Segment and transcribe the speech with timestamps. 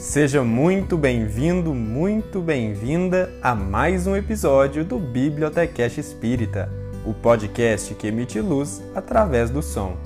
[0.00, 6.72] Seja muito bem-vindo, muito bem-vinda a mais um episódio do Bibliotecast Espírita,
[7.04, 9.98] o podcast que emite luz através do som.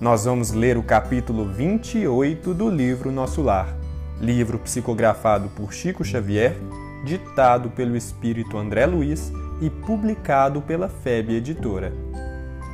[0.00, 3.76] Nós vamos ler o capítulo 28 do livro Nosso Lar,
[4.20, 6.56] livro psicografado por Chico Xavier,
[7.04, 9.30] ditado pelo espírito André Luiz
[9.60, 11.92] e publicado pela FEB Editora.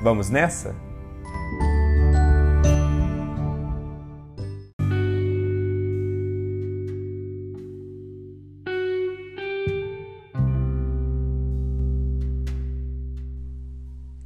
[0.02, 0.74] Vamos nessa?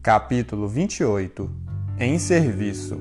[0.08, 1.50] Capítulo 28
[2.00, 2.98] Em serviço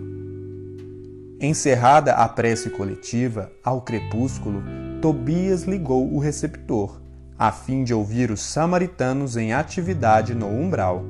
[1.39, 4.61] Encerrada a prece coletiva, ao crepúsculo,
[5.01, 7.01] Tobias ligou o receptor,
[7.39, 11.05] a fim de ouvir os samaritanos em atividade no umbral.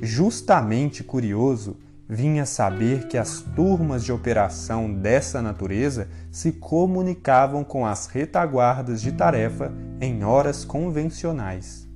[0.00, 1.76] Justamente curioso,
[2.08, 9.10] vinha saber que as turmas de operação dessa natureza se comunicavam com as retaguardas de
[9.10, 11.89] tarefa em horas convencionais.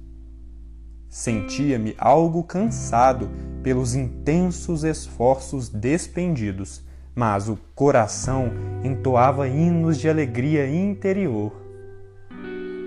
[1.14, 3.30] Sentia-me algo cansado
[3.62, 6.82] pelos intensos esforços despendidos,
[7.14, 8.50] mas o coração
[8.82, 11.52] entoava hinos de alegria interior.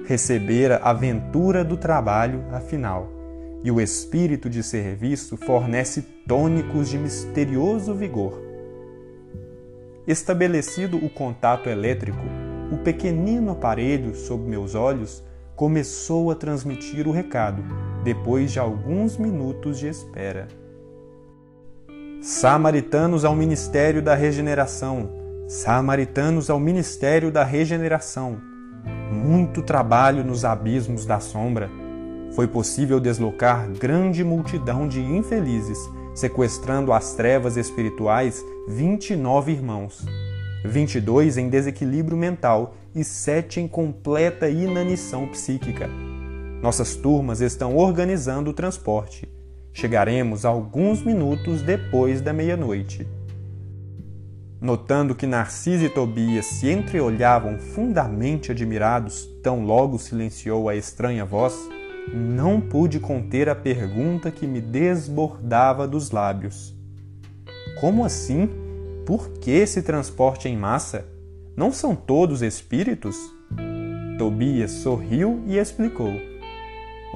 [0.06, 3.08] Recebera a ventura do trabalho, afinal,
[3.64, 8.42] e o espírito de serviço fornece tônicos de misterioso vigor.
[10.06, 12.26] Estabelecido o contato elétrico,
[12.74, 15.24] o pequenino aparelho sob meus olhos
[15.56, 17.64] começou a transmitir o recado,
[18.08, 20.48] depois de alguns minutos de espera.
[22.22, 25.10] Samaritanos ao Ministério da Regeneração.
[25.46, 28.38] Samaritanos ao Ministério da Regeneração.
[29.12, 31.70] Muito trabalho nos abismos da sombra.
[32.34, 35.78] Foi possível deslocar grande multidão de infelizes,
[36.16, 40.06] sequestrando às trevas espirituais 29 irmãos.
[40.64, 45.90] 22 em desequilíbrio mental e 7 em completa inanição psíquica.
[46.62, 49.28] Nossas turmas estão organizando o transporte.
[49.72, 53.08] Chegaremos alguns minutos depois da meia-noite.
[54.60, 61.56] Notando que Narciso e Tobias se entreolhavam fundamente admirados, tão logo silenciou a estranha voz,
[62.12, 66.76] não pude conter a pergunta que me desbordava dos lábios.
[67.80, 68.50] Como assim?
[69.06, 71.06] Por que esse transporte em massa?
[71.56, 73.16] Não são todos espíritos?
[74.18, 76.37] Tobias sorriu e explicou.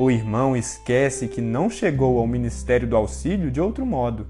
[0.02, 4.26] O irmão esquece que não chegou ao ministério do auxílio de outro modo.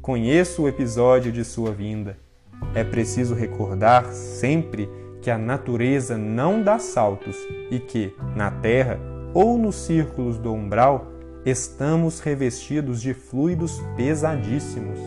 [0.00, 2.16] Conheço o episódio de sua vinda.
[2.74, 4.88] É preciso recordar sempre
[5.20, 7.36] que a natureza não dá saltos
[7.70, 8.98] e que, na terra
[9.34, 11.12] ou nos círculos do umbral,
[11.44, 14.98] estamos revestidos de fluidos pesadíssimos.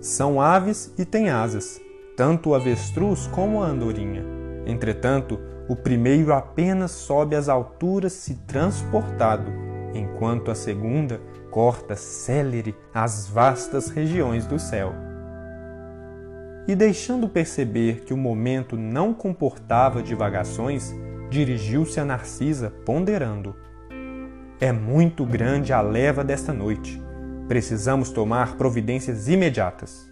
[0.00, 1.78] São aves e têm asas,
[2.16, 4.41] tanto o avestruz como a andorinha.
[4.66, 9.50] Entretanto, o primeiro apenas sobe às alturas se transportado,
[9.94, 14.92] enquanto a segunda corta célere as vastas regiões do céu.
[16.66, 20.94] E deixando perceber que o momento não comportava divagações,
[21.28, 23.56] dirigiu-se a Narcisa, ponderando:
[24.60, 27.02] É muito grande a leva desta noite
[27.52, 30.10] Precisamos tomar providências imediatas.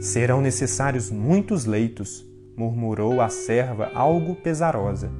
[0.00, 2.26] Serão necessários muitos leitos,
[2.58, 5.10] murmurou a serva algo pesarosa.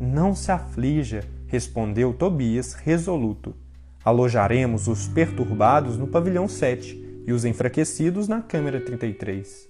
[0.00, 3.54] Não se aflija, respondeu Tobias resoluto.
[4.02, 9.68] Alojaremos os perturbados no pavilhão 7 e os enfraquecidos na câmara 33.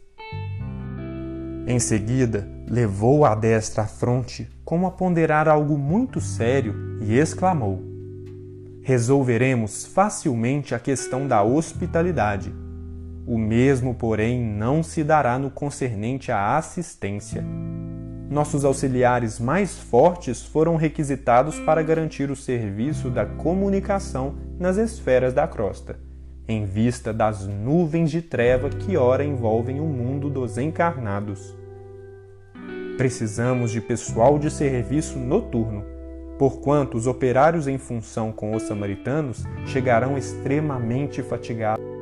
[1.67, 7.83] Em seguida, levou a destra à fronte, como a ponderar algo muito sério, e exclamou:
[8.83, 12.55] resolveremos facilmente a questão da hospitalidade.
[13.29, 17.45] O mesmo, porém, não se dará no concernente à assistência.
[18.31, 25.47] Nossos auxiliares mais fortes foram requisitados para garantir o serviço da comunicação nas esferas da
[25.47, 25.99] crosta,
[26.49, 31.55] em vista das nuvens de treva que ora envolvem o mundo dos encarnados.
[32.97, 35.85] Precisamos de pessoal de serviço noturno
[36.39, 41.98] porquanto os operários em função com os samaritanos chegarão extremamente fatigados.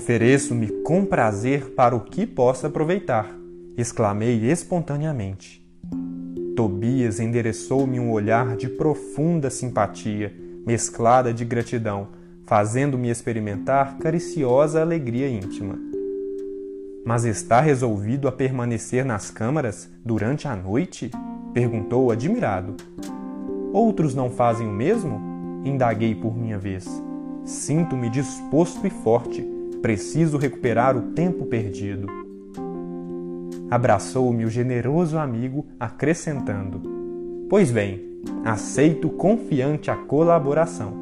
[0.00, 3.36] Ofereço-me com prazer para o que possa aproveitar,
[3.76, 5.62] exclamei espontaneamente.
[6.56, 10.34] Tobias endereçou-me um olhar de profunda simpatia
[10.66, 12.08] mesclada de gratidão,
[12.46, 15.78] fazendo-me experimentar cariciosa alegria íntima.
[17.04, 21.10] Mas está resolvido a permanecer nas câmaras durante a noite?
[21.52, 22.74] perguntou admirado.
[23.70, 25.20] Outros não fazem o mesmo?
[25.62, 26.88] Indaguei por minha vez.
[27.44, 29.59] Sinto-me disposto e forte.
[29.82, 32.06] Preciso recuperar o tempo perdido.
[33.70, 36.82] Abraçou-me o generoso amigo, acrescentando:
[37.48, 38.02] Pois bem,
[38.44, 40.92] aceito confiante a colaboração.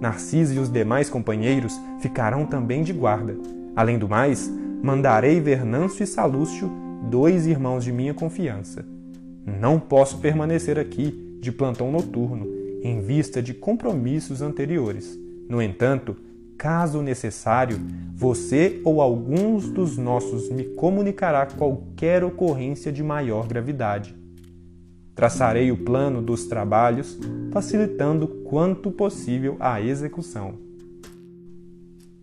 [0.00, 3.36] Narciso e os demais companheiros ficarão também de guarda.
[3.74, 4.52] Além do mais,
[4.82, 6.70] mandarei Vernâncio e Salúcio,
[7.10, 8.84] dois irmãos de minha confiança.
[9.46, 12.46] Não posso permanecer aqui de plantão noturno,
[12.82, 15.18] em vista de compromissos anteriores.
[15.48, 16.14] No entanto,
[16.58, 17.80] caso necessário,
[18.14, 24.16] você ou alguns dos nossos me comunicará qualquer ocorrência de maior gravidade.
[25.14, 27.18] Traçarei o plano dos trabalhos,
[27.52, 30.54] facilitando quanto possível a execução.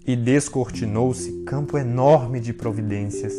[0.06, 3.34] E descortinou-se campo enorme de providências.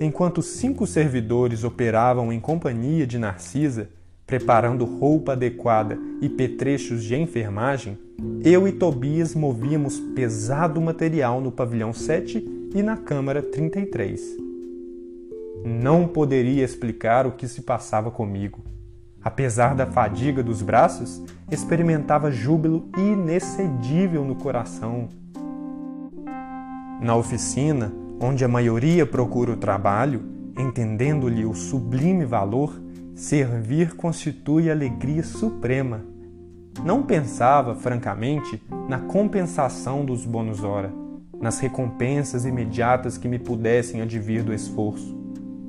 [0.00, 3.90] Enquanto cinco servidores operavam em companhia de Narcisa,
[4.30, 7.98] preparando roupa adequada e petrechos de enfermagem,
[8.44, 14.36] eu e Tobias movíamos pesado material no pavilhão 7 e na câmara 33.
[15.64, 18.60] Não poderia explicar o que se passava comigo.
[19.20, 25.08] Apesar da fadiga dos braços, experimentava júbilo inexcedível no coração.
[27.02, 30.22] Na oficina, onde a maioria procura o trabalho,
[30.56, 32.80] entendendo-lhe o sublime valor,
[33.14, 36.02] servir constitui alegria suprema.
[36.84, 40.92] Não pensava, francamente, na compensação dos bônus hora,
[41.40, 45.18] nas recompensas imediatas que me pudessem advir do esforço.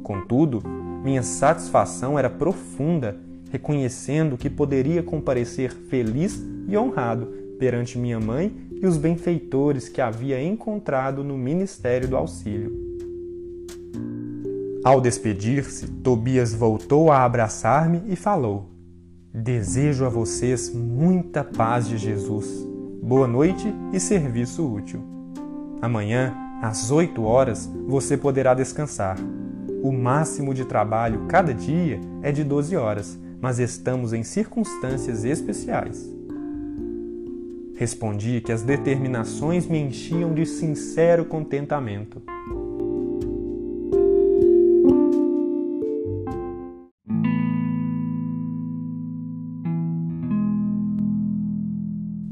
[0.03, 0.61] Contudo,
[1.03, 3.19] minha satisfação era profunda,
[3.51, 7.27] reconhecendo que poderia comparecer feliz e honrado
[7.59, 12.90] perante minha mãe e os benfeitores que havia encontrado no ministério do auxílio.
[14.83, 18.71] Ao despedir-se, Tobias voltou a abraçar-me e falou:
[19.31, 22.67] Desejo a vocês muita paz de Jesus.
[22.99, 25.03] Boa noite e serviço útil.
[25.79, 29.17] Amanhã, às 8 horas, você poderá descansar.
[29.83, 36.09] O máximo de trabalho cada dia é de 12 horas, mas estamos em circunstâncias especiais.
[37.75, 42.19] Respondi que as determinações me enchiam de sincero contentamento.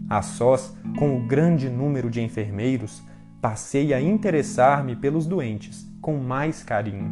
[0.09, 3.03] A sós, com o grande número de enfermeiros,
[3.39, 7.11] passei a interessar-me pelos doentes com mais carinho.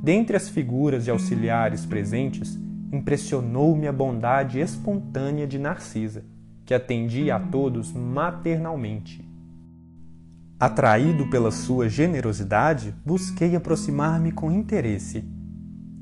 [0.00, 2.56] Dentre as figuras de auxiliares presentes,
[2.92, 6.24] impressionou-me a bondade espontânea de Narcisa,
[6.64, 9.28] que atendia a todos maternalmente.
[10.60, 15.24] Atraído pela sua generosidade, busquei aproximar-me com interesse.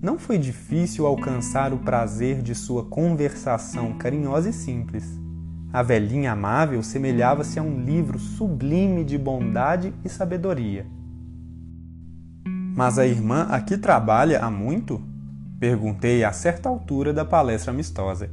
[0.02, 5.25] Não foi difícil alcançar o prazer de sua conversação carinhosa e simples
[5.76, 10.86] a velhinha amável semelhava-se a um livro sublime de bondade e sabedoria.
[12.74, 15.02] Mas a irmã aqui trabalha há muito?
[15.60, 18.30] Perguntei a certa altura da palestra amistosa.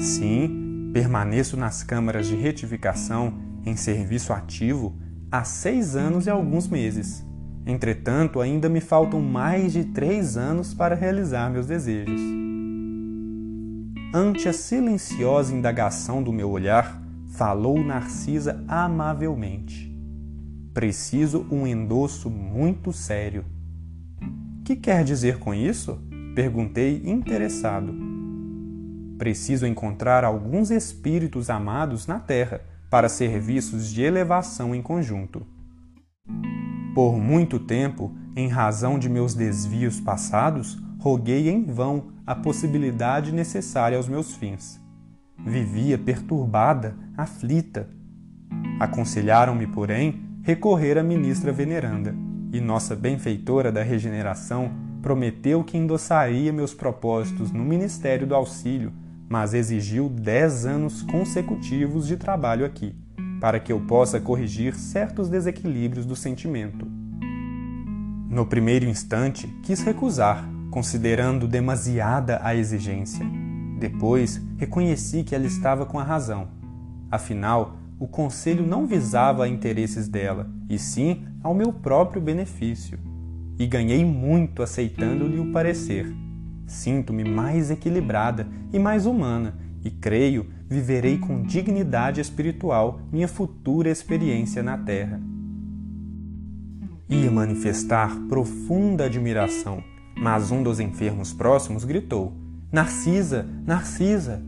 [0.00, 3.34] Sim, permaneço nas câmaras de retificação
[3.64, 4.98] em serviço ativo
[5.30, 7.24] há seis anos e alguns meses.
[7.64, 12.43] Entretanto, ainda me faltam mais de três anos para realizar meus desejos.
[14.16, 17.02] Ante a silenciosa indagação do meu olhar,
[17.32, 19.92] falou Narcisa amavelmente.
[20.72, 23.44] Preciso um endosso muito sério.
[24.64, 25.98] Que quer dizer com isso?
[26.32, 27.92] Perguntei interessado.
[29.18, 35.44] Preciso encontrar alguns espíritos amados na Terra para serviços de elevação em conjunto.
[36.94, 43.98] Por muito tempo, em razão de meus desvios passados, roguei em vão a possibilidade necessária
[43.98, 44.80] aos meus fins.
[45.44, 47.90] Vivia perturbada, aflita.
[48.80, 52.14] Aconselharam-me, porém, recorrer à ministra veneranda,
[52.50, 58.90] e nossa benfeitora da regeneração prometeu que endossaria meus propósitos no Ministério do Auxílio,
[59.28, 62.94] mas exigiu dez anos consecutivos de trabalho aqui,
[63.42, 66.86] para que eu possa corrigir certos desequilíbrios do sentimento.
[68.30, 73.24] No primeiro instante, quis recusar, considerando demasiada a exigência.
[73.78, 76.48] Depois, reconheci que ela estava com a razão.
[77.08, 82.98] Afinal, o conselho não visava interesses dela, e sim ao meu próprio benefício.
[83.56, 86.12] E ganhei muito aceitando-lhe o parecer.
[86.66, 89.54] Sinto-me mais equilibrada e mais humana,
[89.84, 95.20] e creio viverei com dignidade espiritual minha futura experiência na Terra.
[97.08, 99.84] Ia manifestar profunda admiração,
[100.16, 102.32] mas um dos enfermos próximos gritou:
[102.70, 104.42] Narcisa, Narcisa!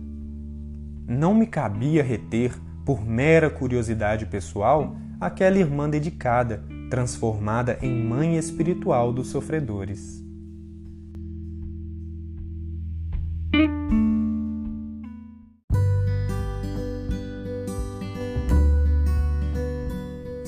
[1.08, 2.52] Não me cabia reter,
[2.84, 10.25] por mera curiosidade pessoal, aquela irmã dedicada, transformada em mãe espiritual dos sofredores.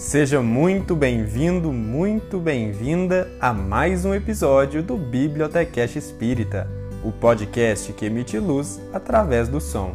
[0.09, 6.67] Seja muito bem-vindo, muito bem-vinda a mais um episódio do Bibliotecast Espírita,
[7.05, 9.95] o podcast que emite luz através do som.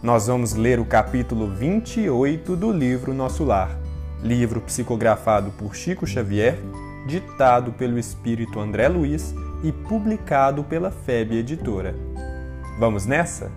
[0.00, 3.76] Nós vamos ler o capítulo 28 do livro Nosso Lar,
[4.22, 6.56] livro psicografado por Chico Xavier,
[7.08, 9.34] ditado pelo espírito André Luiz
[9.64, 11.96] e publicado pela FEB Editora.
[12.78, 13.50] Vamos nessa?